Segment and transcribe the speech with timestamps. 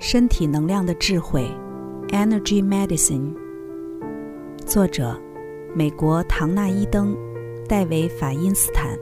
[0.00, 1.46] 身体能量的智慧
[2.08, 3.34] ，Energy Medicine。
[4.64, 5.14] 作者：
[5.74, 7.14] 美国唐纳伊登、
[7.68, 8.98] 戴维法因斯坦。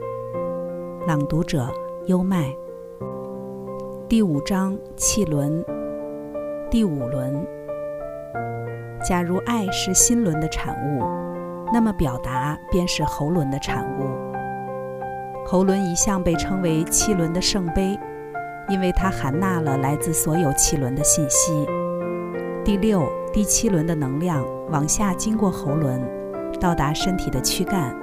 [1.07, 1.71] 朗读者：
[2.07, 2.53] 优麦。
[4.09, 5.63] 第五章：气轮。
[6.69, 7.47] 第五轮。
[9.01, 11.01] 假如爱是心轮的产物，
[11.71, 14.03] 那么表达便是喉轮的产物。
[15.45, 17.97] 喉轮一向被称为气轮的圣杯。
[18.69, 21.67] 因为它含纳了来自所有气轮的信息。
[22.63, 26.01] 第六、第七轮的能量往下经过喉轮，
[26.59, 27.95] 到达身体的躯干、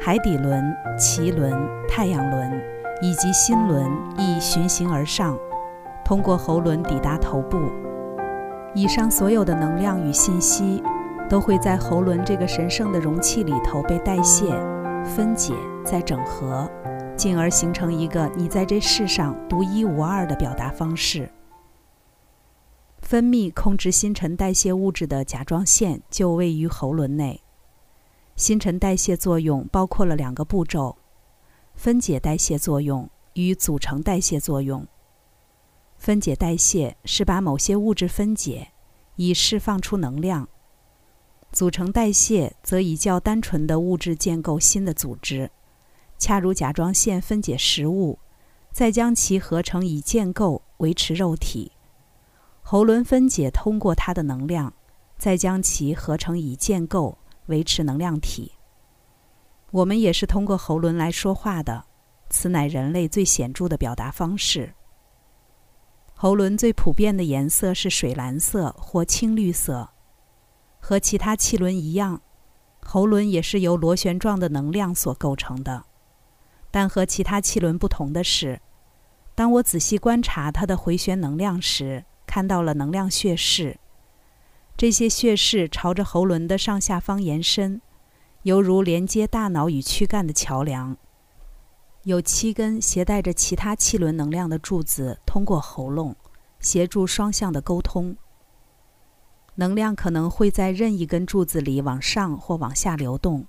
[0.00, 0.62] 海底轮、
[0.98, 1.52] 脐轮、
[1.88, 2.60] 太阳轮
[3.00, 3.86] 以及心轮，
[4.18, 5.38] 亦循行而上，
[6.04, 7.58] 通过喉轮抵达头部。
[8.74, 10.82] 以上所有的能量与信息，
[11.28, 14.46] 都会在喉轮这个神圣的容器里头被代谢、
[15.04, 16.68] 分解、再整合。
[17.16, 21.30] 进而形成一个你在这世上独一无二的表达方式。
[23.00, 27.40] 分泌控制新陈代谢物质的甲状腺就位于喉轮内。
[28.34, 30.96] 新陈代谢作用包括了两个步骤：
[31.74, 34.86] 分解代谢作用与组成代谢作用。
[35.96, 38.72] 分解代谢是把某些物质分解，
[39.14, 40.44] 以释放出能量；
[41.52, 45.50] 组成代谢则以较单纯的物质建构新的组织。
[46.18, 48.18] 恰如甲状腺分解食物，
[48.72, 51.70] 再将其合成以建构维持肉体；
[52.62, 54.72] 喉轮分解通过它的能量，
[55.18, 58.52] 再将其合成以建构维持能量体。
[59.70, 61.84] 我们也是通过喉轮来说话的，
[62.30, 64.72] 此乃人类最显著的表达方式。
[66.14, 69.90] 喉轮最普遍的颜色是水蓝色或青绿色，
[70.78, 72.22] 和其他气轮一样，
[72.80, 75.84] 喉轮也是由螺旋状的能量所构成的。
[76.76, 78.60] 但和其他气轮不同的是，
[79.34, 83.78] 当我仔细观察它的回旋能量时，看到了能量穴室。
[84.76, 87.80] 这些穴室朝着喉轮的上下方延伸，
[88.42, 90.94] 犹如连接大脑与躯干的桥梁。
[92.02, 96.14] 有七根携带着其他气轮能量的柱子通过喉咙，
[96.60, 98.14] 协助双向的沟通。
[99.54, 103.46] 能量可能会在任意根柱子里往上或往下流动。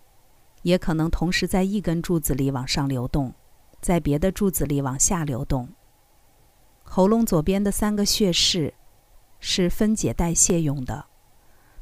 [0.67, 3.33] 也可能同时在一根柱子里往上流动，
[3.79, 5.69] 在别的柱子里往下流动。
[6.83, 8.73] 喉咙左边的三个穴室
[9.39, 11.05] 是分解代谢用的，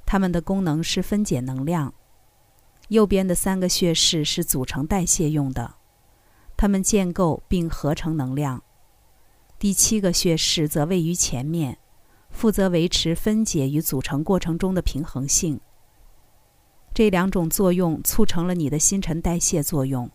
[0.06, 1.94] 它们的功能是分解能量；
[2.90, 5.78] 右边的三个穴室是组成代谢用的，
[6.56, 8.60] 它们建构并合成能量；
[9.58, 11.80] 第七个穴室则位于前面，
[12.30, 15.60] 负责维持分解与组成过程中的平衡性。
[16.96, 20.10] 这两种作用促成了你的新陈代谢作用，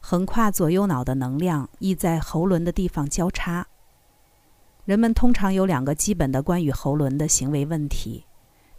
[0.00, 3.68] 横跨左右脑的能量亦在喉轮的地方交叉。
[4.84, 8.26] 人们通常有两个基本的关于喉轮的行为问题，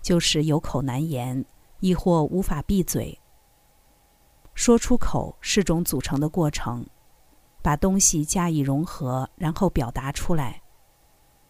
[0.02, 1.46] 就是有口难言，
[1.80, 3.18] 亦或无法闭嘴。
[4.54, 6.86] 说出口是种组成的过程，
[7.62, 10.60] 把东西加以融合，然后表达出来；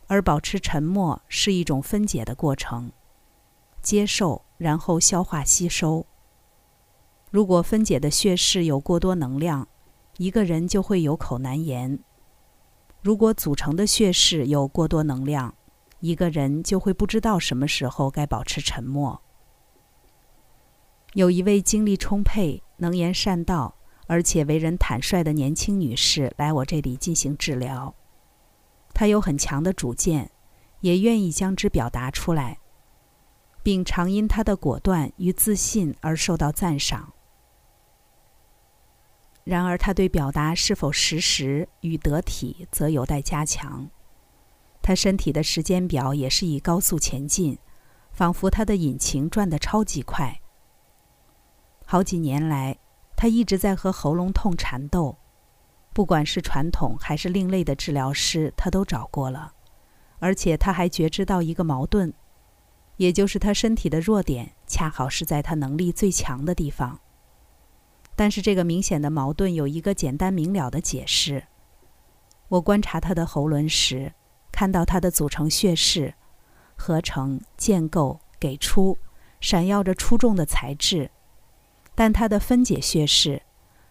[0.05, 2.91] 而保持沉默是一种分解的过程，
[3.81, 4.43] 接受。
[4.57, 6.05] 然后消化吸收。
[7.31, 9.67] 如果分解的血室有过多能量，
[10.17, 11.97] 一个人就会有口难言；
[13.01, 15.55] 如果组成的血室有过多能量，
[15.99, 19.21] 一个人就会不知道什么时候该保持沉默。
[21.13, 23.75] 有一位精力充沛、能言善道，
[24.07, 27.95] 而且为人坦率的年轻女士来我这里进行治疗。
[28.93, 30.29] 她有很强的主见，
[30.81, 32.59] 也愿意将之表达出来。
[33.63, 37.13] 并常因他的果断与自信而受到赞赏。
[39.45, 43.89] 然而，他对表达是否实时与得体则有待加强。
[44.81, 47.57] 他身体的时间表也是以高速前进，
[48.11, 50.41] 仿佛他的引擎转得超级快。
[51.85, 52.77] 好几年来，
[53.15, 55.17] 他一直在和喉咙痛缠斗，
[55.93, 59.53] 不管是传统还是另类的治疗师，他都找过了，
[60.19, 62.13] 而且他还觉知到一个矛盾。
[62.97, 66.99] 也就是他身体的弱点，恰好是在他能力最强的地方。
[68.15, 71.45] 但是这个明显的矛盾有一个简单明了的解释。
[72.49, 74.13] 我观察他的喉轮时，
[74.51, 76.13] 看到他的组成穴室、
[76.75, 78.97] 合成、建构、给出，
[79.41, 81.09] 闪耀着出众的材质，
[81.95, 83.41] 但他的分解穴室、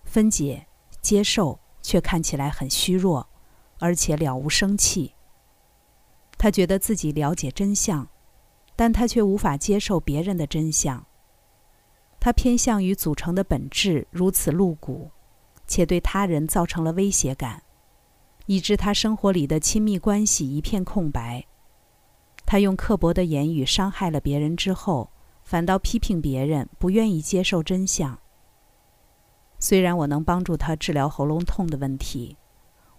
[0.05, 0.69] 分解、
[1.01, 3.29] 接受却看起来很虚弱，
[3.81, 5.15] 而且了无生气。
[6.39, 8.09] 他觉得自己了解真相。
[8.75, 11.07] 但他却无法接受别人的真相。
[12.19, 15.11] 他偏向于组成的本质如此露骨，
[15.67, 17.63] 且对他人造成了威胁感，
[18.47, 21.47] 以致他生活里的亲密关系一片空白，
[22.47, 25.11] 他用刻薄的言语伤害了别人之后，
[25.43, 28.19] 反倒批评别人，不愿意接受真相。
[29.59, 32.37] 虽然我能帮助他治疗喉咙痛的问题，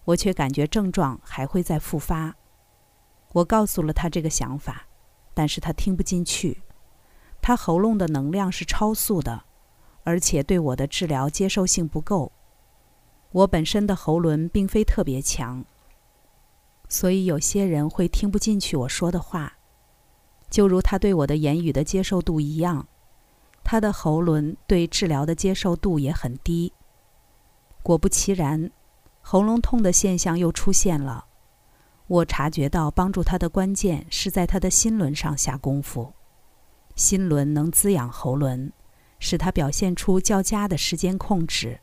[0.05, 2.35] 我却感觉症状还会再复发。
[3.33, 4.87] 我告诉了他这个想法，
[5.33, 6.61] 但是他听不进去。
[7.41, 9.43] 他喉咙的能量是超速的，
[10.03, 12.31] 而且对我的治疗接受性不够。
[13.31, 15.65] 我本身的喉轮并非特别强，
[16.87, 19.57] 所以有些人会听不进去我说的话，
[20.49, 22.87] 就如他对我的言语的接受度一样。
[23.63, 26.73] 他的喉轮对治疗的接受度也很低。
[27.81, 28.69] 果不其然，
[29.21, 31.25] 喉咙痛的现象又出现了。
[32.07, 36.13] 我察觉到，帮助他的关键是在他的心轮上下功夫。
[36.95, 38.71] 心轮能滋养喉轮，
[39.19, 41.79] 使他表现出较佳的时间控制、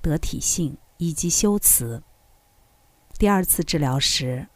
[0.00, 2.02] 得体性以及修辞。
[3.18, 4.48] 第二次治疗时，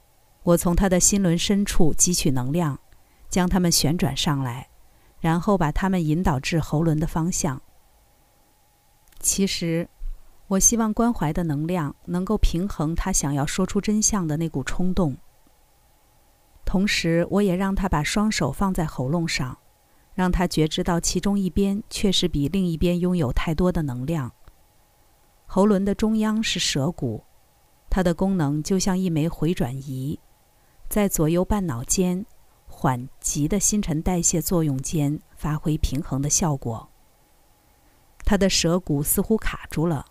[0.42, 2.78] 我从他的心轮深处汲取能量，
[3.28, 4.68] 将它们旋转上来。
[5.20, 7.62] 然后把它们引导至喉轮的方向。
[9.20, 9.88] 其实，
[10.52, 15.16] 我希望关怀的能量能够平衡他想要说出真相的那股冲动。
[16.66, 19.56] 同时，我也让他把双手放在喉咙上，
[20.12, 24.30] 让他觉知到其中一边确实比另一边拥有太多的能量。
[25.46, 27.24] 喉轮的中央是舌骨，
[27.88, 30.20] 它的功能就像一枚回转仪，
[30.86, 32.26] 在左右半脑间。
[32.66, 36.90] 缓急的新陈代谢作用间发挥平衡的效果。
[38.24, 40.06] 他的舌骨似乎卡住了，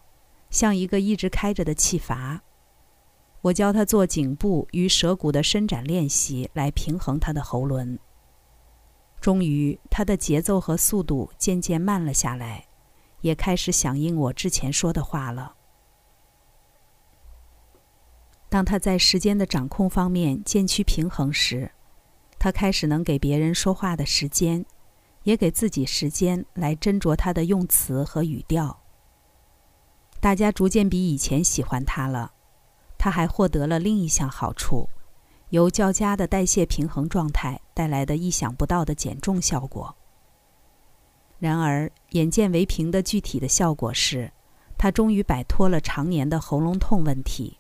[0.52, 2.44] 像一个一直开着的气阀。
[3.42, 7.98] 我教他做颈部与舌骨的伸展练习，来平衡他的喉轮。
[9.20, 12.68] 终于，他的节奏和速度渐渐慢了下来，
[13.22, 15.56] 也开始响应我之前说的话了。
[18.50, 21.72] 当他在时间的掌控方面渐趋平衡时，
[22.38, 24.66] 他开始能给别人说话的时间，
[25.24, 28.81] 也给自己时间来斟酌他的用词和语调。
[30.22, 32.32] 大家逐渐比以前喜欢他了。
[32.98, 34.88] 他还获得了另一项好处，
[35.50, 39.96] 由较佳的代谢平衡状态带来的意想不到的减重效果。
[41.40, 44.32] 然而，眼见为凭的具体的效果是，
[44.78, 47.58] 他终于摆脱了常年的喉咙痛问题。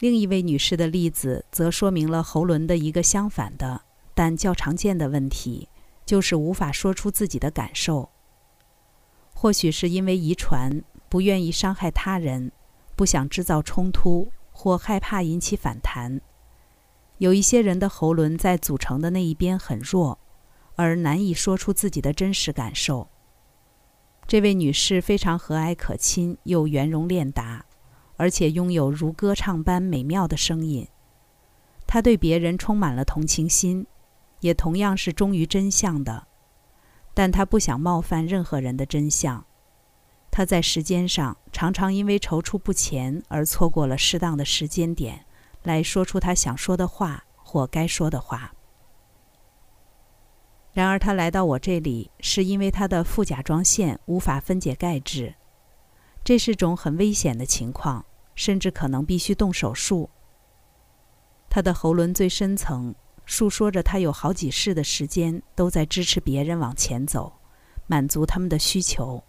[0.00, 3.82] 另一位女士的例子则说明了喉轮的一个相反的，
[4.12, 5.68] 但较常见的问题，
[6.04, 8.10] 就是无法说出自己的感受。
[9.42, 12.52] 或许是因为遗传，不愿意伤害他人，
[12.94, 16.20] 不想制造冲突，或害怕引起反弹。
[17.16, 20.18] 有一些人的喉轮在组成的那一边很弱，
[20.76, 23.08] 而难以说出自己的真实感受。
[24.26, 27.64] 这位女士非常和蔼可亲，又圆融练达。
[28.18, 30.86] 而且拥有如歌唱般美妙的声音，
[31.86, 33.86] 她对别人充满了同情心，
[34.40, 36.26] 也同样是忠于真相的。
[37.14, 39.44] 但他不想冒犯任何人的真相。
[40.30, 45.24] 他在时间上常常因为踌躇不前而错过了适当的时间点，
[45.62, 48.54] 来说出他想说的话或该说的话。
[50.72, 55.34] 然而，他来到我这里，是因为他的副甲状腺无法分解钙质，
[56.22, 58.04] 这是种很危险的情况。
[58.36, 60.08] 甚至可能必须动手术。
[61.50, 62.94] 他的喉轮最深层
[63.32, 67.32] 诉说着，他有好几世的时间都在支持别人往前走，
[67.86, 69.22] 满足他们的需求。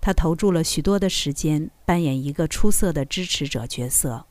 [0.00, 4.26] 他投注了许多的时间，扮演一个出色的支持者角色。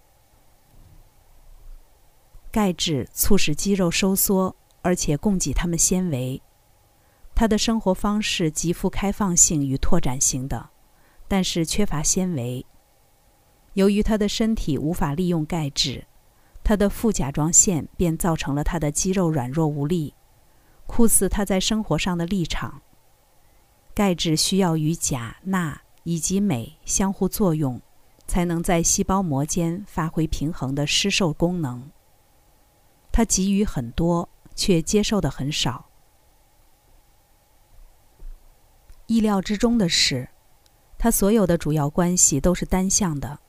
[2.51, 6.41] 钙质促使肌肉收缩，而且供给他们纤维。
[7.33, 10.71] 他的生活方式极富开放性与拓展性的，
[11.29, 12.65] 但是缺乏纤维。
[13.75, 16.05] 由于他的身体无法利用钙质，
[16.65, 20.15] 他的副甲状腺便造成了他的肌肉软弱无力，
[20.87, 22.81] 酷似他在生活上的立场。
[23.93, 27.79] 钙质需要与钾、钠以及镁相互作用，
[28.25, 31.91] 才能在细胞膜间发挥平衡的施受功能。
[33.11, 35.85] 他给予很多，却接受的很少。
[39.05, 40.27] 意料之中的是，
[40.97, 43.39] 他所有的主要关系都是单向的。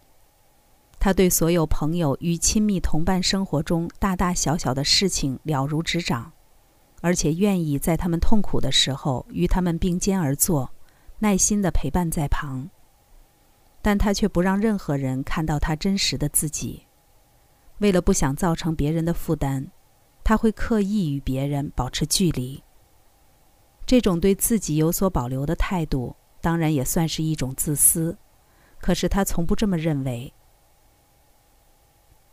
[1.07, 6.33] 他对所有朋友与亲密同伴生活中大大小小的事情了如指掌，
[7.01, 10.69] 而且愿意在他们痛苦的时候与他们并肩而坐，
[11.21, 12.69] 耐心地陪伴在旁。
[13.81, 16.89] 但他却不让任何人看到他真实的自己。
[17.79, 19.69] 为了不想造成别人的负担，
[20.25, 22.61] 他会刻意与别人保持距离。
[23.87, 28.19] 这种对自己有所保留的态度，当然也算是一种自私，
[28.81, 30.33] 可是他从不这么认为。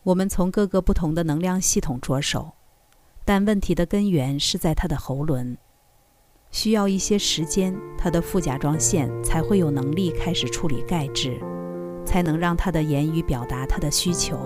[0.03, 2.51] 我们从各个不同的能量系统着手，
[3.23, 5.57] 但问题的根源是在他的喉轮。
[6.51, 11.39] 需要一些时间，他的副甲状腺才会有能力开始处理钙质，
[12.05, 14.37] 才能让他的言语表达他的需求。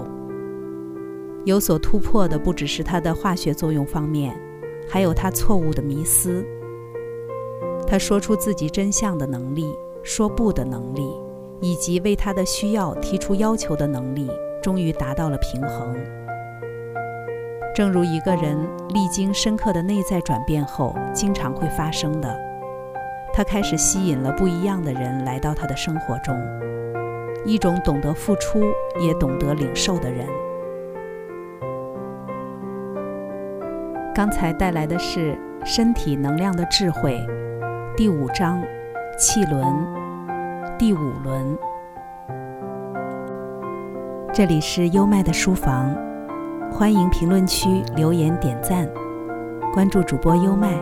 [1.44, 4.40] 有所突破的不只是他的化学作用方面，
[4.88, 6.46] 还有他错误的迷思。
[7.88, 9.74] 他说出自己真相的能力，
[10.04, 11.10] 说不的能力，
[11.62, 14.30] 以及为他的需要提出要求的能力，
[14.62, 15.96] 终于达到了平衡。
[17.76, 18.58] 正如一个人
[18.90, 22.36] 历经深刻的内在转变后经常会发生的，
[23.34, 26.36] 他开始吸引了不一样的人来到他的生活中，
[27.46, 28.64] 一种懂得付出
[29.00, 30.26] 也懂得领受的人。
[34.16, 37.24] 刚才带来的是身体能量的智慧，
[37.96, 38.60] 第五章，
[39.20, 39.64] 气轮，
[40.80, 41.56] 第五轮。
[44.38, 45.92] 这里是优麦的书房。
[46.72, 48.88] 欢迎评论区留言点赞，
[49.74, 50.78] 关注主播优麦，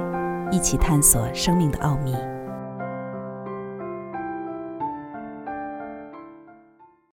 [0.52, 2.14] 一起探索生命的奥秘。